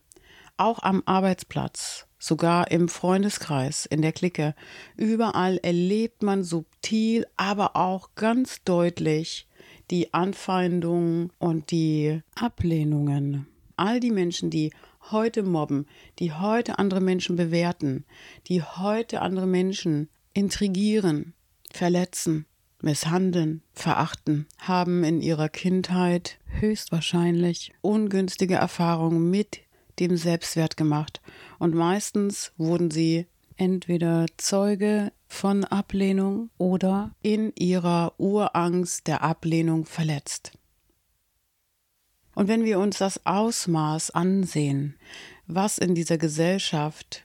auch 0.58 0.80
am 0.84 1.04
Arbeitsplatz, 1.06 2.08
sogar 2.18 2.72
im 2.72 2.88
Freundeskreis, 2.88 3.86
in 3.86 4.02
der 4.02 4.14
Clique, 4.14 4.56
überall 4.96 5.58
erlebt 5.58 6.24
man 6.24 6.44
subtil, 6.44 7.26
aber 7.36 7.76
auch 7.76 8.16
ganz 8.16 8.64
deutlich 8.64 9.48
die 9.92 10.14
Anfeindungen 10.14 11.32
und 11.38 11.72
die 11.72 12.22
Ablehnungen. 12.36 13.48
All 13.76 14.00
die 14.00 14.12
Menschen, 14.12 14.50
die 14.50 14.72
heute 15.12 15.44
mobben, 15.44 15.86
die 16.20 16.34
heute 16.34 16.80
andere 16.80 17.02
Menschen 17.02 17.36
bewerten, 17.36 18.06
die 18.48 18.64
heute 18.64 19.22
andere 19.22 19.48
Menschen 19.48 20.10
intrigieren, 20.34 21.34
verletzen, 21.72 22.46
misshandeln, 22.86 23.62
verachten, 23.74 24.46
haben 24.60 25.04
in 25.04 25.20
ihrer 25.20 25.50
Kindheit 25.50 26.38
höchstwahrscheinlich 26.60 27.74
ungünstige 27.82 28.56
Erfahrungen 28.56 29.30
mit 29.30 29.60
dem 30.00 30.16
Selbstwert 30.16 30.78
gemacht 30.78 31.22
und 31.60 31.74
meistens 31.74 32.54
wurden 32.58 32.92
sie 32.92 33.26
entweder 33.58 34.26
Zeuge 34.38 35.12
von 35.28 35.64
Ablehnung 35.64 36.50
oder 36.58 37.16
in 37.22 37.54
ihrer 37.56 38.14
Urangst 38.18 39.08
der 39.08 39.24
Ablehnung 39.24 39.86
verletzt. 39.86 40.52
Und 42.36 42.48
wenn 42.50 42.66
wir 42.66 42.80
uns 42.80 42.98
das 42.98 43.26
Ausmaß 43.26 44.12
ansehen, 44.12 44.96
was 45.48 45.78
in 45.78 45.96
dieser 45.96 46.18
Gesellschaft 46.18 47.25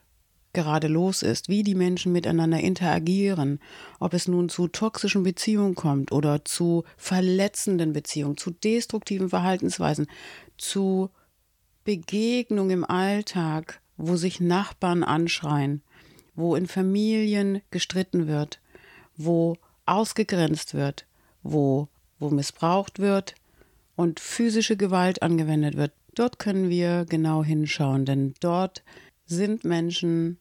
gerade 0.52 0.88
los 0.88 1.22
ist, 1.22 1.48
wie 1.48 1.62
die 1.62 1.74
Menschen 1.74 2.12
miteinander 2.12 2.60
interagieren, 2.60 3.60
ob 3.98 4.14
es 4.14 4.28
nun 4.28 4.48
zu 4.48 4.68
toxischen 4.68 5.22
Beziehungen 5.22 5.74
kommt 5.74 6.12
oder 6.12 6.44
zu 6.44 6.84
verletzenden 6.96 7.92
Beziehungen, 7.92 8.36
zu 8.36 8.50
destruktiven 8.50 9.28
Verhaltensweisen, 9.28 10.06
zu 10.58 11.10
Begegnungen 11.84 12.70
im 12.70 12.84
Alltag, 12.84 13.80
wo 13.96 14.16
sich 14.16 14.40
Nachbarn 14.40 15.02
anschreien, 15.02 15.82
wo 16.34 16.56
in 16.56 16.66
Familien 16.66 17.62
gestritten 17.70 18.26
wird, 18.26 18.60
wo 19.16 19.56
ausgegrenzt 19.86 20.74
wird, 20.74 21.06
wo, 21.42 21.88
wo 22.18 22.30
missbraucht 22.30 22.98
wird 22.98 23.34
und 23.96 24.20
physische 24.20 24.76
Gewalt 24.76 25.22
angewendet 25.22 25.76
wird. 25.76 25.92
Dort 26.14 26.38
können 26.38 26.70
wir 26.70 27.06
genau 27.08 27.44
hinschauen, 27.44 28.04
denn 28.04 28.34
dort 28.40 28.82
sind 29.30 29.64
Menschen 29.64 30.38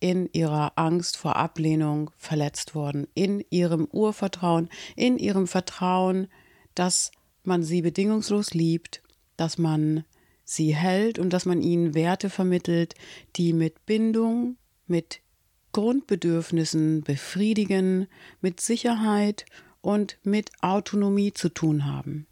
in 0.00 0.28
ihrer 0.32 0.72
Angst 0.76 1.16
vor 1.16 1.36
Ablehnung 1.36 2.10
verletzt 2.18 2.74
worden, 2.74 3.06
in 3.14 3.44
ihrem 3.50 3.86
Urvertrauen, 3.86 4.68
in 4.96 5.16
ihrem 5.16 5.46
Vertrauen, 5.46 6.26
dass 6.74 7.12
man 7.44 7.62
sie 7.62 7.82
bedingungslos 7.82 8.52
liebt, 8.52 9.02
dass 9.36 9.58
man 9.58 10.04
sie 10.44 10.74
hält 10.74 11.20
und 11.20 11.32
dass 11.32 11.46
man 11.46 11.62
ihnen 11.62 11.94
Werte 11.94 12.30
vermittelt, 12.30 12.96
die 13.36 13.52
mit 13.52 13.86
Bindung, 13.86 14.56
mit 14.88 15.20
Grundbedürfnissen 15.70 17.02
befriedigen, 17.02 18.08
mit 18.40 18.60
Sicherheit 18.60 19.46
und 19.80 20.18
mit 20.24 20.50
Autonomie 20.62 21.32
zu 21.32 21.48
tun 21.48 21.86
haben. 21.86 22.26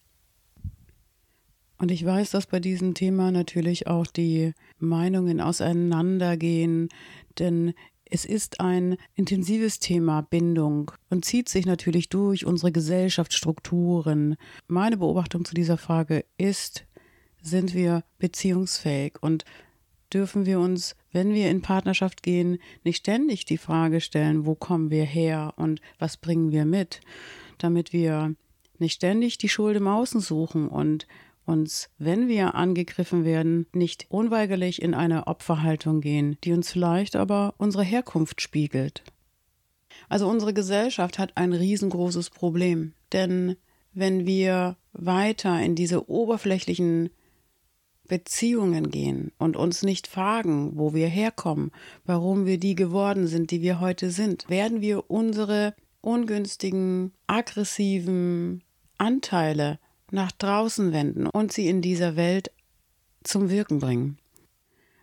Und 1.80 1.90
ich 1.90 2.04
weiß, 2.04 2.32
dass 2.32 2.46
bei 2.46 2.60
diesem 2.60 2.92
Thema 2.92 3.30
natürlich 3.30 3.86
auch 3.86 4.06
die 4.06 4.52
Meinungen 4.78 5.40
auseinandergehen, 5.40 6.90
denn 7.38 7.72
Es 8.12 8.24
ist 8.24 8.58
ein 8.58 8.96
intensives 9.14 9.78
Thema 9.78 10.22
Bindung 10.22 10.90
und 11.10 11.24
zieht 11.24 11.48
sich 11.48 11.64
natürlich 11.64 12.08
durch 12.08 12.44
unsere 12.44 12.72
Gesellschaftsstrukturen. 12.72 14.34
Meine 14.66 14.96
Beobachtung 14.96 15.44
zu 15.44 15.54
dieser 15.54 15.78
Frage 15.78 16.24
ist, 16.36 16.86
sind 17.40 17.72
wir 17.72 18.02
beziehungsfähig 18.18 19.14
und 19.20 19.44
dürfen 20.12 20.44
wir 20.44 20.58
uns, 20.58 20.96
wenn 21.12 21.32
wir 21.34 21.50
in 21.50 21.62
Partnerschaft 21.62 22.24
gehen, 22.24 22.58
nicht 22.82 22.96
ständig 22.96 23.44
die 23.44 23.58
Frage 23.58 24.00
stellen, 24.00 24.44
wo 24.44 24.56
kommen 24.56 24.90
wir 24.90 25.04
her 25.04 25.54
und 25.56 25.80
was 26.00 26.16
bringen 26.16 26.50
wir 26.50 26.64
mit, 26.64 27.00
damit 27.58 27.92
wir 27.92 28.34
nicht 28.80 28.94
ständig 28.94 29.38
die 29.38 29.48
Schuld 29.48 29.76
im 29.76 29.86
Außen 29.86 30.20
suchen 30.20 30.66
und 30.66 31.06
uns, 31.44 31.90
wenn 31.98 32.28
wir 32.28 32.54
angegriffen 32.54 33.24
werden, 33.24 33.66
nicht 33.72 34.06
unweigerlich 34.08 34.82
in 34.82 34.94
eine 34.94 35.26
Opferhaltung 35.26 36.00
gehen, 36.00 36.36
die 36.44 36.52
uns 36.52 36.70
vielleicht 36.70 37.16
aber 37.16 37.54
unsere 37.58 37.84
Herkunft 37.84 38.40
spiegelt. 38.40 39.02
Also 40.08 40.28
unsere 40.28 40.54
Gesellschaft 40.54 41.18
hat 41.18 41.36
ein 41.36 41.52
riesengroßes 41.52 42.30
Problem, 42.30 42.94
denn 43.12 43.56
wenn 43.92 44.26
wir 44.26 44.76
weiter 44.92 45.60
in 45.60 45.74
diese 45.74 46.08
oberflächlichen 46.08 47.10
Beziehungen 48.08 48.90
gehen 48.90 49.30
und 49.38 49.56
uns 49.56 49.82
nicht 49.82 50.08
fragen, 50.08 50.72
wo 50.76 50.94
wir 50.94 51.06
herkommen, 51.06 51.70
warum 52.04 52.44
wir 52.44 52.58
die 52.58 52.74
geworden 52.74 53.28
sind, 53.28 53.52
die 53.52 53.62
wir 53.62 53.78
heute 53.80 54.10
sind, 54.10 54.48
werden 54.48 54.80
wir 54.80 55.10
unsere 55.10 55.74
ungünstigen, 56.00 57.12
aggressiven 57.28 58.64
Anteile 58.98 59.78
nach 60.12 60.32
draußen 60.32 60.92
wenden 60.92 61.26
und 61.26 61.52
sie 61.52 61.68
in 61.68 61.82
dieser 61.82 62.16
Welt 62.16 62.50
zum 63.22 63.50
Wirken 63.50 63.78
bringen. 63.78 64.18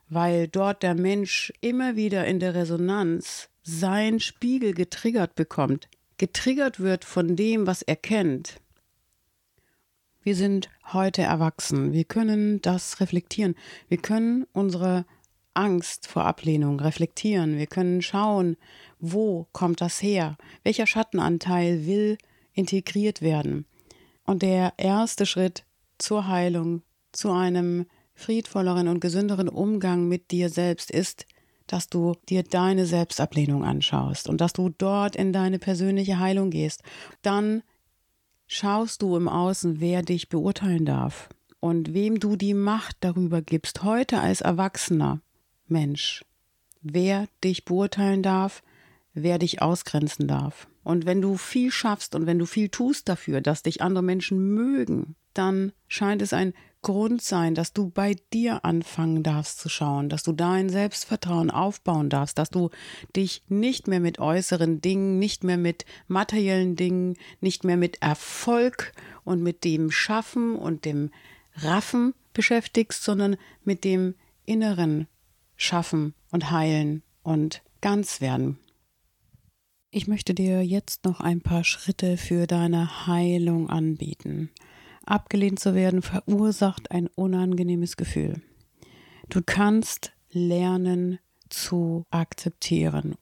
Weil 0.10 0.48
dort 0.48 0.84
der 0.84 0.96
Mensch 0.96 1.52
immer 1.62 1.96
wieder 1.96 2.26
in 2.26 2.40
der 2.40 2.56
Resonanz 2.56 3.50
sein 3.64 4.20
Spiegel 4.20 4.74
getriggert 4.74 5.36
bekommt, 5.36 5.90
getriggert 6.18 6.80
wird 6.80 7.04
von 7.06 7.36
dem, 7.36 7.68
was 7.68 7.82
er 7.82 7.98
kennt. 7.98 8.62
Wir 10.24 10.36
sind 10.36 10.70
heute 10.92 11.22
erwachsen, 11.22 11.94
wir 11.94 12.04
können 12.04 12.62
das 12.62 13.00
reflektieren, 13.00 13.56
wir 13.88 13.98
können 13.98 14.46
unsere 14.52 15.06
Angst 15.54 16.08
vor 16.08 16.26
Ablehnung 16.26 16.80
reflektieren, 16.80 17.58
wir 17.58 17.68
können 17.68 18.02
schauen, 18.02 18.58
wo 19.00 19.48
kommt 19.54 19.80
das 19.80 20.02
her, 20.02 20.38
welcher 20.64 20.86
Schattenanteil 20.86 21.86
will 21.86 22.18
integriert 22.54 23.22
werden. 23.22 23.66
Und 24.28 24.44
der 24.44 24.74
erste 24.78 25.26
Schritt 25.26 25.64
zur 25.98 26.28
Heilung, 26.28 26.84
zu 27.14 27.32
einem 27.32 27.88
friedvolleren 28.14 28.90
und 28.90 29.00
gesünderen 29.00 29.48
Umgang 29.48 30.08
mit 30.08 30.32
dir 30.32 30.50
selbst 30.50 30.92
ist, 30.92 31.26
dass 31.66 31.88
du 31.88 32.14
dir 32.30 32.44
deine 32.44 32.86
Selbstablehnung 32.86 33.64
anschaust 33.64 34.28
und 34.28 34.42
dass 34.42 34.54
du 34.54 34.70
dort 34.70 35.16
in 35.16 35.34
deine 35.34 35.60
persönliche 35.60 36.20
Heilung 36.20 36.50
gehst. 36.50 36.84
Dann 37.22 37.64
schaust 38.48 39.02
du 39.02 39.16
im 39.16 39.30
Außen, 39.30 39.80
wer 39.80 40.02
dich 40.02 40.30
beurteilen 40.30 40.86
darf 40.86 41.30
und 41.60 41.94
wem 41.94 42.20
du 42.20 42.36
die 42.36 42.54
Macht 42.54 42.98
darüber 43.00 43.42
gibst, 43.42 43.84
heute 43.84 44.20
als 44.20 44.42
erwachsener 44.42 45.22
Mensch, 45.68 46.24
wer 46.82 47.28
dich 47.44 47.66
beurteilen 47.66 48.24
darf, 48.24 48.62
wer 49.24 49.40
dich 49.40 49.62
ausgrenzen 49.62 50.28
darf. 50.28 50.68
Und 50.84 51.06
wenn 51.06 51.22
du 51.22 51.38
viel 51.38 51.72
schaffst 51.72 52.16
und 52.16 52.26
wenn 52.26 52.40
du 52.40 52.46
viel 52.46 52.70
tust 52.70 53.10
dafür, 53.10 53.42
dass 53.42 53.64
dich 53.64 53.82
andere 53.82 54.04
Menschen 54.04 54.54
mögen, 54.54 55.16
dann 55.34 55.74
scheint 55.88 56.22
es 56.22 56.34
ein 56.34 56.54
Grund 56.82 57.22
sein, 57.22 57.56
dass 57.56 57.74
du 57.74 57.90
bei 57.90 58.16
dir 58.32 58.64
anfangen 58.64 59.24
darfst 59.24 59.60
zu 59.60 59.68
schauen, 59.68 60.10
dass 60.10 60.24
du 60.24 60.32
dein 60.32 60.70
Selbstvertrauen 60.70 61.50
aufbauen 61.50 62.10
darfst, 62.10 62.38
dass 62.38 62.50
du 62.50 62.70
dich 63.16 63.44
nicht 63.50 63.88
mehr 63.88 64.00
mit 64.00 64.20
äußeren 64.20 64.80
Dingen, 64.80 65.20
nicht 65.20 65.44
mehr 65.44 65.58
mit 65.58 65.86
materiellen 66.08 66.76
Dingen, 66.76 67.16
nicht 67.42 67.64
mehr 67.64 67.78
mit 67.78 68.02
Erfolg 68.02 68.94
und 69.26 69.42
mit 69.42 69.64
dem 69.64 69.92
Schaffen 69.92 70.56
und 70.56 70.86
dem 70.86 71.10
Raffen 71.56 72.14
beschäftigst, 72.34 73.04
sondern 73.04 73.36
mit 73.64 73.84
dem 73.84 74.14
inneren 74.46 75.08
Schaffen 75.56 76.14
und 76.32 76.52
Heilen 76.52 77.02
und 77.24 77.64
ganz 77.82 78.22
werden. 78.22 78.60
Ich 79.90 80.06
möchte 80.06 80.34
dir 80.34 80.66
jetzt 80.66 81.06
noch 81.06 81.22
ein 81.22 81.40
paar 81.40 81.64
Schritte 81.64 82.18
für 82.18 82.46
deine 82.46 83.08
Heilung 83.08 83.70
anbieten. 83.70 84.50
Abgelehnt 85.06 85.60
zu 85.60 85.76
werden 85.76 86.02
verursacht 86.02 86.92
ein 86.92 87.08
unangenehmes 87.08 87.96
Gefühl. 87.96 88.42
Du 89.30 89.42
kannst 89.46 90.12
lernen 90.30 91.20
zu 91.48 92.04
akzeptieren. 92.10 93.16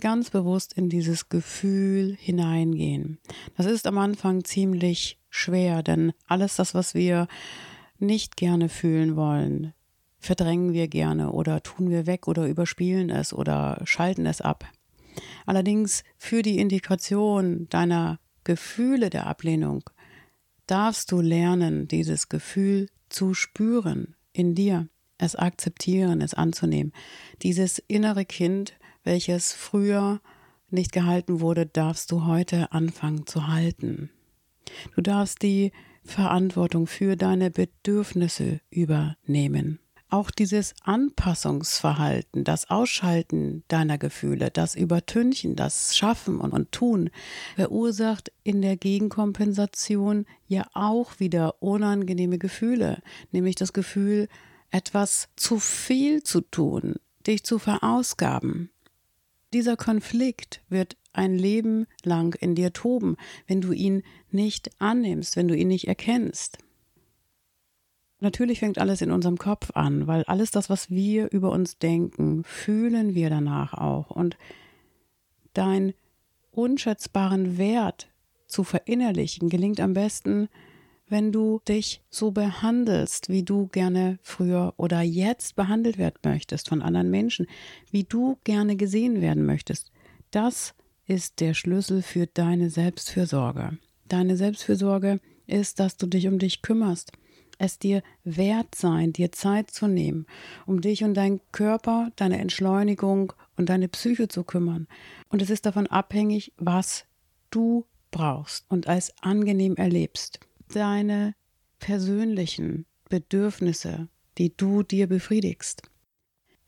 Ganz 0.00 0.28
bewusst 0.28 0.74
in 0.74 0.90
dieses 0.90 1.30
Gefühl 1.30 2.16
hineingehen. 2.20 3.18
Das 3.56 3.64
ist 3.64 3.86
am 3.86 3.96
Anfang 3.96 4.44
ziemlich 4.44 5.18
schwer, 5.30 5.82
denn 5.82 6.12
alles 6.26 6.56
das, 6.56 6.74
was 6.74 6.94
wir 6.94 7.28
nicht 7.98 8.36
gerne 8.36 8.68
fühlen 8.68 9.16
wollen, 9.16 9.72
verdrängen 10.18 10.74
wir 10.74 10.88
gerne 10.88 11.32
oder 11.32 11.62
tun 11.62 11.88
wir 11.88 12.06
weg 12.06 12.28
oder 12.28 12.46
überspielen 12.46 13.08
es 13.08 13.32
oder 13.32 13.80
schalten 13.84 14.26
es 14.26 14.42
ab. 14.42 14.66
Allerdings 15.46 16.04
für 16.16 16.42
die 16.42 16.58
Integration 16.58 17.68
deiner 17.68 18.18
Gefühle 18.44 19.10
der 19.10 19.26
Ablehnung 19.26 19.88
darfst 20.66 21.10
du 21.12 21.20
lernen, 21.20 21.88
dieses 21.88 22.28
Gefühl 22.28 22.88
zu 23.08 23.34
spüren 23.34 24.14
in 24.32 24.54
dir, 24.54 24.88
es 25.18 25.36
akzeptieren, 25.36 26.20
es 26.20 26.34
anzunehmen. 26.34 26.92
Dieses 27.42 27.78
innere 27.78 28.24
Kind, 28.24 28.74
welches 29.02 29.52
früher 29.52 30.20
nicht 30.70 30.92
gehalten 30.92 31.40
wurde, 31.40 31.66
darfst 31.66 32.12
du 32.12 32.24
heute 32.24 32.72
anfangen 32.72 33.26
zu 33.26 33.48
halten. 33.48 34.10
Du 34.94 35.00
darfst 35.02 35.42
die 35.42 35.72
Verantwortung 36.04 36.86
für 36.86 37.16
deine 37.16 37.50
Bedürfnisse 37.50 38.60
übernehmen. 38.70 39.80
Auch 40.10 40.32
dieses 40.32 40.74
Anpassungsverhalten, 40.82 42.42
das 42.42 42.68
Ausschalten 42.68 43.62
deiner 43.68 43.96
Gefühle, 43.96 44.50
das 44.50 44.74
Übertünchen, 44.74 45.54
das 45.54 45.96
Schaffen 45.96 46.40
und, 46.40 46.52
und 46.52 46.72
Tun 46.72 47.10
verursacht 47.54 48.32
in 48.42 48.60
der 48.60 48.76
Gegenkompensation 48.76 50.26
ja 50.48 50.66
auch 50.74 51.20
wieder 51.20 51.62
unangenehme 51.62 52.38
Gefühle, 52.38 53.02
nämlich 53.30 53.54
das 53.54 53.72
Gefühl, 53.72 54.28
etwas 54.72 55.28
zu 55.36 55.60
viel 55.60 56.24
zu 56.24 56.40
tun, 56.40 56.96
dich 57.28 57.44
zu 57.44 57.60
verausgaben. 57.60 58.70
Dieser 59.52 59.76
Konflikt 59.76 60.60
wird 60.68 60.96
ein 61.12 61.36
Leben 61.36 61.86
lang 62.02 62.34
in 62.34 62.56
dir 62.56 62.72
toben, 62.72 63.16
wenn 63.46 63.60
du 63.60 63.70
ihn 63.70 64.02
nicht 64.32 64.70
annimmst, 64.80 65.36
wenn 65.36 65.46
du 65.46 65.56
ihn 65.56 65.68
nicht 65.68 65.86
erkennst. 65.86 66.58
Natürlich 68.20 68.60
fängt 68.60 68.78
alles 68.78 69.00
in 69.00 69.10
unserem 69.10 69.38
Kopf 69.38 69.70
an, 69.74 70.06
weil 70.06 70.24
alles 70.24 70.50
das, 70.50 70.68
was 70.68 70.90
wir 70.90 71.30
über 71.32 71.50
uns 71.50 71.78
denken, 71.78 72.44
fühlen 72.44 73.14
wir 73.14 73.30
danach 73.30 73.74
auch. 73.74 74.10
Und 74.10 74.36
dein 75.54 75.94
unschätzbaren 76.52 77.56
Wert 77.56 78.08
zu 78.46 78.62
verinnerlichen 78.62 79.48
gelingt 79.48 79.80
am 79.80 79.94
besten, 79.94 80.48
wenn 81.08 81.32
du 81.32 81.60
dich 81.66 82.02
so 82.08 82.30
behandelst, 82.30 83.28
wie 83.28 83.42
du 83.42 83.66
gerne 83.68 84.18
früher 84.22 84.74
oder 84.76 85.00
jetzt 85.00 85.56
behandelt 85.56 85.98
werden 85.98 86.20
möchtest 86.22 86.68
von 86.68 86.82
anderen 86.82 87.10
Menschen, 87.10 87.46
wie 87.90 88.04
du 88.04 88.38
gerne 88.44 88.76
gesehen 88.76 89.20
werden 89.20 89.44
möchtest. 89.44 89.90
Das 90.30 90.74
ist 91.06 91.40
der 91.40 91.54
Schlüssel 91.54 92.02
für 92.02 92.26
deine 92.26 92.70
Selbstfürsorge. 92.70 93.78
Deine 94.06 94.36
Selbstfürsorge 94.36 95.20
ist, 95.46 95.80
dass 95.80 95.96
du 95.96 96.06
dich 96.06 96.28
um 96.28 96.38
dich 96.38 96.62
kümmerst, 96.62 97.12
es 97.60 97.78
dir 97.78 98.02
wert 98.24 98.74
sein, 98.74 99.12
dir 99.12 99.32
Zeit 99.32 99.70
zu 99.70 99.86
nehmen, 99.86 100.26
um 100.66 100.80
dich 100.80 101.04
und 101.04 101.14
deinen 101.14 101.40
Körper, 101.52 102.10
deine 102.16 102.38
Entschleunigung 102.38 103.32
und 103.56 103.68
deine 103.68 103.88
Psyche 103.88 104.28
zu 104.28 104.44
kümmern. 104.44 104.88
Und 105.28 105.42
es 105.42 105.50
ist 105.50 105.66
davon 105.66 105.86
abhängig, 105.86 106.52
was 106.56 107.04
du 107.50 107.86
brauchst 108.10 108.64
und 108.68 108.88
als 108.88 109.12
angenehm 109.22 109.76
erlebst. 109.76 110.40
Deine 110.72 111.34
persönlichen 111.78 112.86
Bedürfnisse, 113.08 114.08
die 114.38 114.56
du 114.56 114.82
dir 114.82 115.06
befriedigst. 115.06 115.82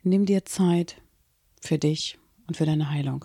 Nimm 0.02 0.26
dir 0.26 0.44
Zeit 0.44 1.00
für 1.61 1.78
dich 1.78 2.18
und 2.46 2.57
für 2.57 2.66
deine 2.66 2.90
Heilung. 2.90 3.24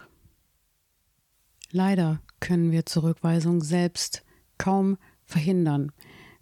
Leider 1.72 2.22
können 2.40 2.72
wir 2.72 2.86
Zurückweisung 2.86 3.62
selbst 3.62 4.24
kaum 4.58 4.98
verhindern. 5.26 5.92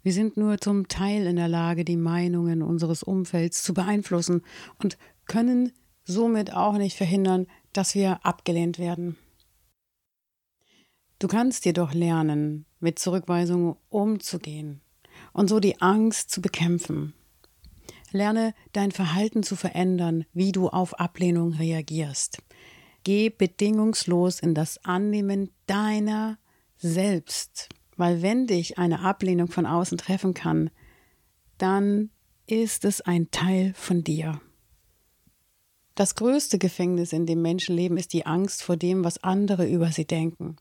Wir 0.06 0.12
sind 0.12 0.36
nur 0.36 0.58
zum 0.58 0.86
Teil 0.86 1.26
in 1.26 1.34
der 1.34 1.48
Lage, 1.48 1.84
die 1.84 1.96
Meinungen 1.96 2.62
unseres 2.62 3.02
Umfelds 3.02 3.64
zu 3.64 3.74
beeinflussen 3.74 4.42
und 4.78 4.98
können 5.26 5.72
somit 6.04 6.52
auch 6.52 6.78
nicht 6.78 6.96
verhindern, 6.96 7.48
dass 7.72 7.96
wir 7.96 8.24
abgelehnt 8.24 8.78
werden. 8.78 9.16
Du 11.18 11.26
kannst 11.26 11.64
jedoch 11.64 11.92
lernen, 11.92 12.66
mit 12.78 13.00
Zurückweisungen 13.00 13.74
umzugehen 13.88 14.80
und 15.32 15.48
so 15.48 15.58
die 15.58 15.80
Angst 15.80 16.30
zu 16.30 16.40
bekämpfen. 16.40 17.12
Lerne 18.12 18.54
dein 18.72 18.92
Verhalten 18.92 19.42
zu 19.42 19.56
verändern, 19.56 20.24
wie 20.32 20.52
du 20.52 20.68
auf 20.68 21.00
Ablehnung 21.00 21.54
reagierst. 21.54 22.38
Geh 23.02 23.28
bedingungslos 23.28 24.38
in 24.38 24.54
das 24.54 24.78
Annehmen 24.84 25.50
deiner 25.66 26.38
selbst. 26.76 27.70
Weil 27.96 28.22
wenn 28.22 28.46
dich 28.46 28.78
eine 28.78 29.00
Ablehnung 29.00 29.48
von 29.48 29.66
außen 29.66 29.98
treffen 29.98 30.34
kann, 30.34 30.70
dann 31.58 32.10
ist 32.46 32.84
es 32.84 33.00
ein 33.00 33.30
Teil 33.30 33.72
von 33.74 34.04
dir. 34.04 34.40
Das 35.94 36.14
größte 36.14 36.58
Gefängnis, 36.58 37.14
in 37.14 37.24
dem 37.24 37.40
Menschen 37.40 37.74
leben, 37.74 37.96
ist 37.96 38.12
die 38.12 38.26
Angst 38.26 38.62
vor 38.62 38.76
dem, 38.76 39.02
was 39.02 39.24
andere 39.24 39.66
über 39.66 39.90
sie 39.92 40.04
denken. 40.04 40.56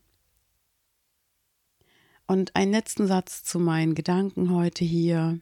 Und 2.25 2.55
einen 2.55 2.71
letzten 2.71 3.05
Satz 3.05 3.43
zu 3.43 3.59
meinen 3.59 3.95
Gedanken 3.95 4.49
heute 4.49 4.85
hier. 4.85 5.39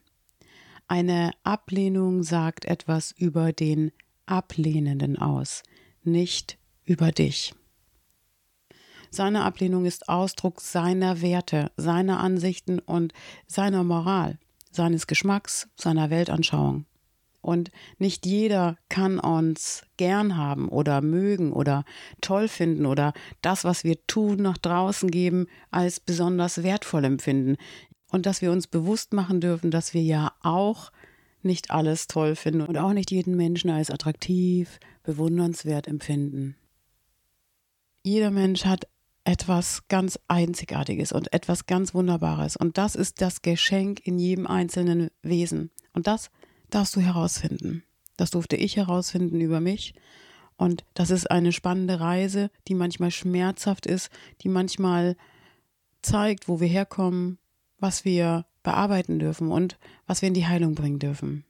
Eine 0.87 1.31
Ablehnung 1.43 2.23
sagt 2.23 2.65
etwas 2.65 3.11
über 3.11 3.53
den 3.53 3.91
Ablehnenden 4.25 5.17
aus, 5.17 5.63
nicht 6.03 6.57
über 6.83 7.11
dich. 7.11 7.53
Seine 9.13 9.43
Ablehnung 9.43 9.85
ist 9.85 10.09
Ausdruck 10.09 10.59
seiner 10.59 11.21
Werte, 11.21 11.69
seiner 11.77 12.19
Ansichten 12.19 12.79
und 12.79 13.13
seiner 13.45 13.83
Moral, 13.83 14.39
seines 14.71 15.05
Geschmacks, 15.05 15.69
seiner 15.75 16.09
Weltanschauung. 16.09 16.87
Und 17.39 17.69
nicht 17.99 18.25
jeder 18.25 18.75
kann 18.89 19.19
uns 19.19 19.83
gern 19.97 20.35
haben 20.35 20.67
oder 20.67 21.01
mögen 21.01 21.53
oder 21.53 21.85
toll 22.21 22.47
finden 22.47 22.87
oder 22.87 23.13
das, 23.43 23.63
was 23.63 23.83
wir 23.83 24.03
tun, 24.07 24.37
nach 24.37 24.57
draußen 24.57 25.11
geben, 25.11 25.45
als 25.69 25.99
besonders 25.99 26.63
wertvoll 26.63 27.05
empfinden. 27.05 27.57
Und 28.09 28.25
dass 28.25 28.41
wir 28.41 28.51
uns 28.51 28.65
bewusst 28.65 29.13
machen 29.13 29.41
dürfen, 29.41 29.69
dass 29.69 29.93
wir 29.93 30.01
ja 30.01 30.33
auch 30.41 30.91
nicht 31.43 31.69
alles 31.69 32.07
toll 32.07 32.35
finden 32.35 32.61
und 32.61 32.79
auch 32.79 32.93
nicht 32.93 33.11
jeden 33.11 33.35
Menschen 33.35 33.69
als 33.69 33.91
attraktiv, 33.91 34.79
bewundernswert 35.03 35.87
empfinden. 35.87 36.55
Jeder 38.05 38.31
Mensch 38.31 38.65
hat 38.65 38.87
etwas 39.25 39.87
ganz 39.87 40.19
Einzigartiges 40.27 41.11
und 41.11 41.31
etwas 41.33 41.65
ganz 41.65 41.93
Wunderbares. 41.93 42.57
Und 42.57 42.77
das 42.77 42.95
ist 42.95 43.21
das 43.21 43.41
Geschenk 43.41 44.05
in 44.05 44.19
jedem 44.19 44.47
einzelnen 44.47 45.09
Wesen. 45.21 45.71
Und 45.93 46.07
das 46.07 46.29
darfst 46.69 46.95
du 46.95 46.99
herausfinden. 46.99 47.83
Das 48.17 48.31
durfte 48.31 48.55
ich 48.55 48.75
herausfinden 48.75 49.39
über 49.39 49.59
mich. 49.59 49.93
Und 50.57 50.83
das 50.93 51.09
ist 51.09 51.31
eine 51.31 51.51
spannende 51.51 51.99
Reise, 51.99 52.51
die 52.67 52.75
manchmal 52.75 53.11
schmerzhaft 53.11 53.85
ist, 53.85 54.09
die 54.41 54.49
manchmal 54.49 55.15
zeigt, 56.01 56.47
wo 56.47 56.59
wir 56.59 56.67
herkommen, 56.67 57.37
was 57.79 58.05
wir 58.05 58.45
bearbeiten 58.61 59.19
dürfen 59.19 59.51
und 59.51 59.77
was 60.05 60.21
wir 60.21 60.27
in 60.27 60.33
die 60.33 60.47
Heilung 60.47 60.75
bringen 60.75 60.99
dürfen. 60.99 61.43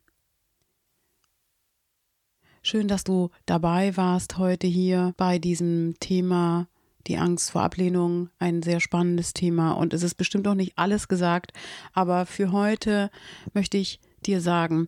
Schön, 2.62 2.88
dass 2.88 3.04
du 3.04 3.30
dabei 3.46 3.98
warst 3.98 4.38
heute 4.38 4.68
hier 4.68 5.14
bei 5.18 5.38
diesem 5.38 5.96
Thema 6.00 6.68
die 7.08 7.18
Angst 7.18 7.52
vor 7.52 7.64
Ablehnung, 7.64 8.30
ein 8.40 8.62
sehr 8.62 8.80
spannendes 8.80 9.34
Thema 9.34 9.74
und 9.74 9.94
es 9.94 10.04
ist 10.04 10.16
bestimmt 10.16 10.48
auch 10.48 10.56
nicht 10.56 10.78
alles 10.78 11.08
gesagt, 11.08 11.52
aber 11.94 12.26
für 12.26 12.52
heute 12.52 13.12
möchte 13.54 13.78
ich 13.78 14.00
dir 14.26 14.42
sagen, 14.42 14.88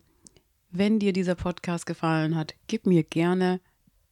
wenn 0.70 0.98
dir 0.98 1.12
dieser 1.12 1.34
Podcast 1.34 1.86
gefallen 1.86 2.36
hat, 2.36 2.54
gib 2.66 2.86
mir 2.86 3.02
gerne 3.02 3.60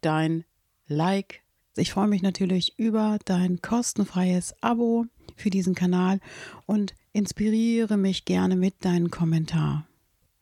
dein 0.01 0.45
Like. 0.87 1.43
Ich 1.77 1.93
freue 1.93 2.09
mich 2.09 2.23
natürlich 2.23 2.79
über 2.79 3.19
dein 3.25 3.61
kostenfreies 3.61 4.55
Abo 4.61 5.07
für 5.37 5.51
diesen 5.51 5.75
Kanal 5.75 6.21
und 6.67 6.95
inspiriere 7.13 7.97
mich 7.97 8.25
gerne 8.25 8.57
mit 8.57 8.85
deinem 8.85 9.11
Kommentar. 9.11 9.87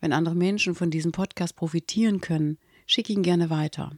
Wenn 0.00 0.12
andere 0.12 0.34
Menschen 0.34 0.74
von 0.74 0.90
diesem 0.90 1.12
Podcast 1.12 1.56
profitieren 1.56 2.20
können, 2.20 2.58
schick 2.86 3.08
ihn 3.08 3.22
gerne 3.22 3.50
weiter. 3.50 3.92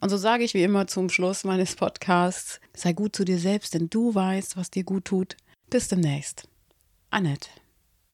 Und 0.00 0.08
so 0.10 0.16
sage 0.16 0.44
ich 0.44 0.54
wie 0.54 0.62
immer 0.62 0.86
zum 0.86 1.08
Schluss 1.08 1.44
meines 1.44 1.76
Podcasts, 1.76 2.60
sei 2.74 2.92
gut 2.92 3.14
zu 3.14 3.24
dir 3.24 3.38
selbst, 3.38 3.74
denn 3.74 3.88
du 3.90 4.14
weißt, 4.14 4.56
was 4.56 4.70
dir 4.70 4.84
gut 4.84 5.04
tut. 5.04 5.36
Bis 5.70 5.88
demnächst. 5.88 6.48
Annette. 7.10 7.48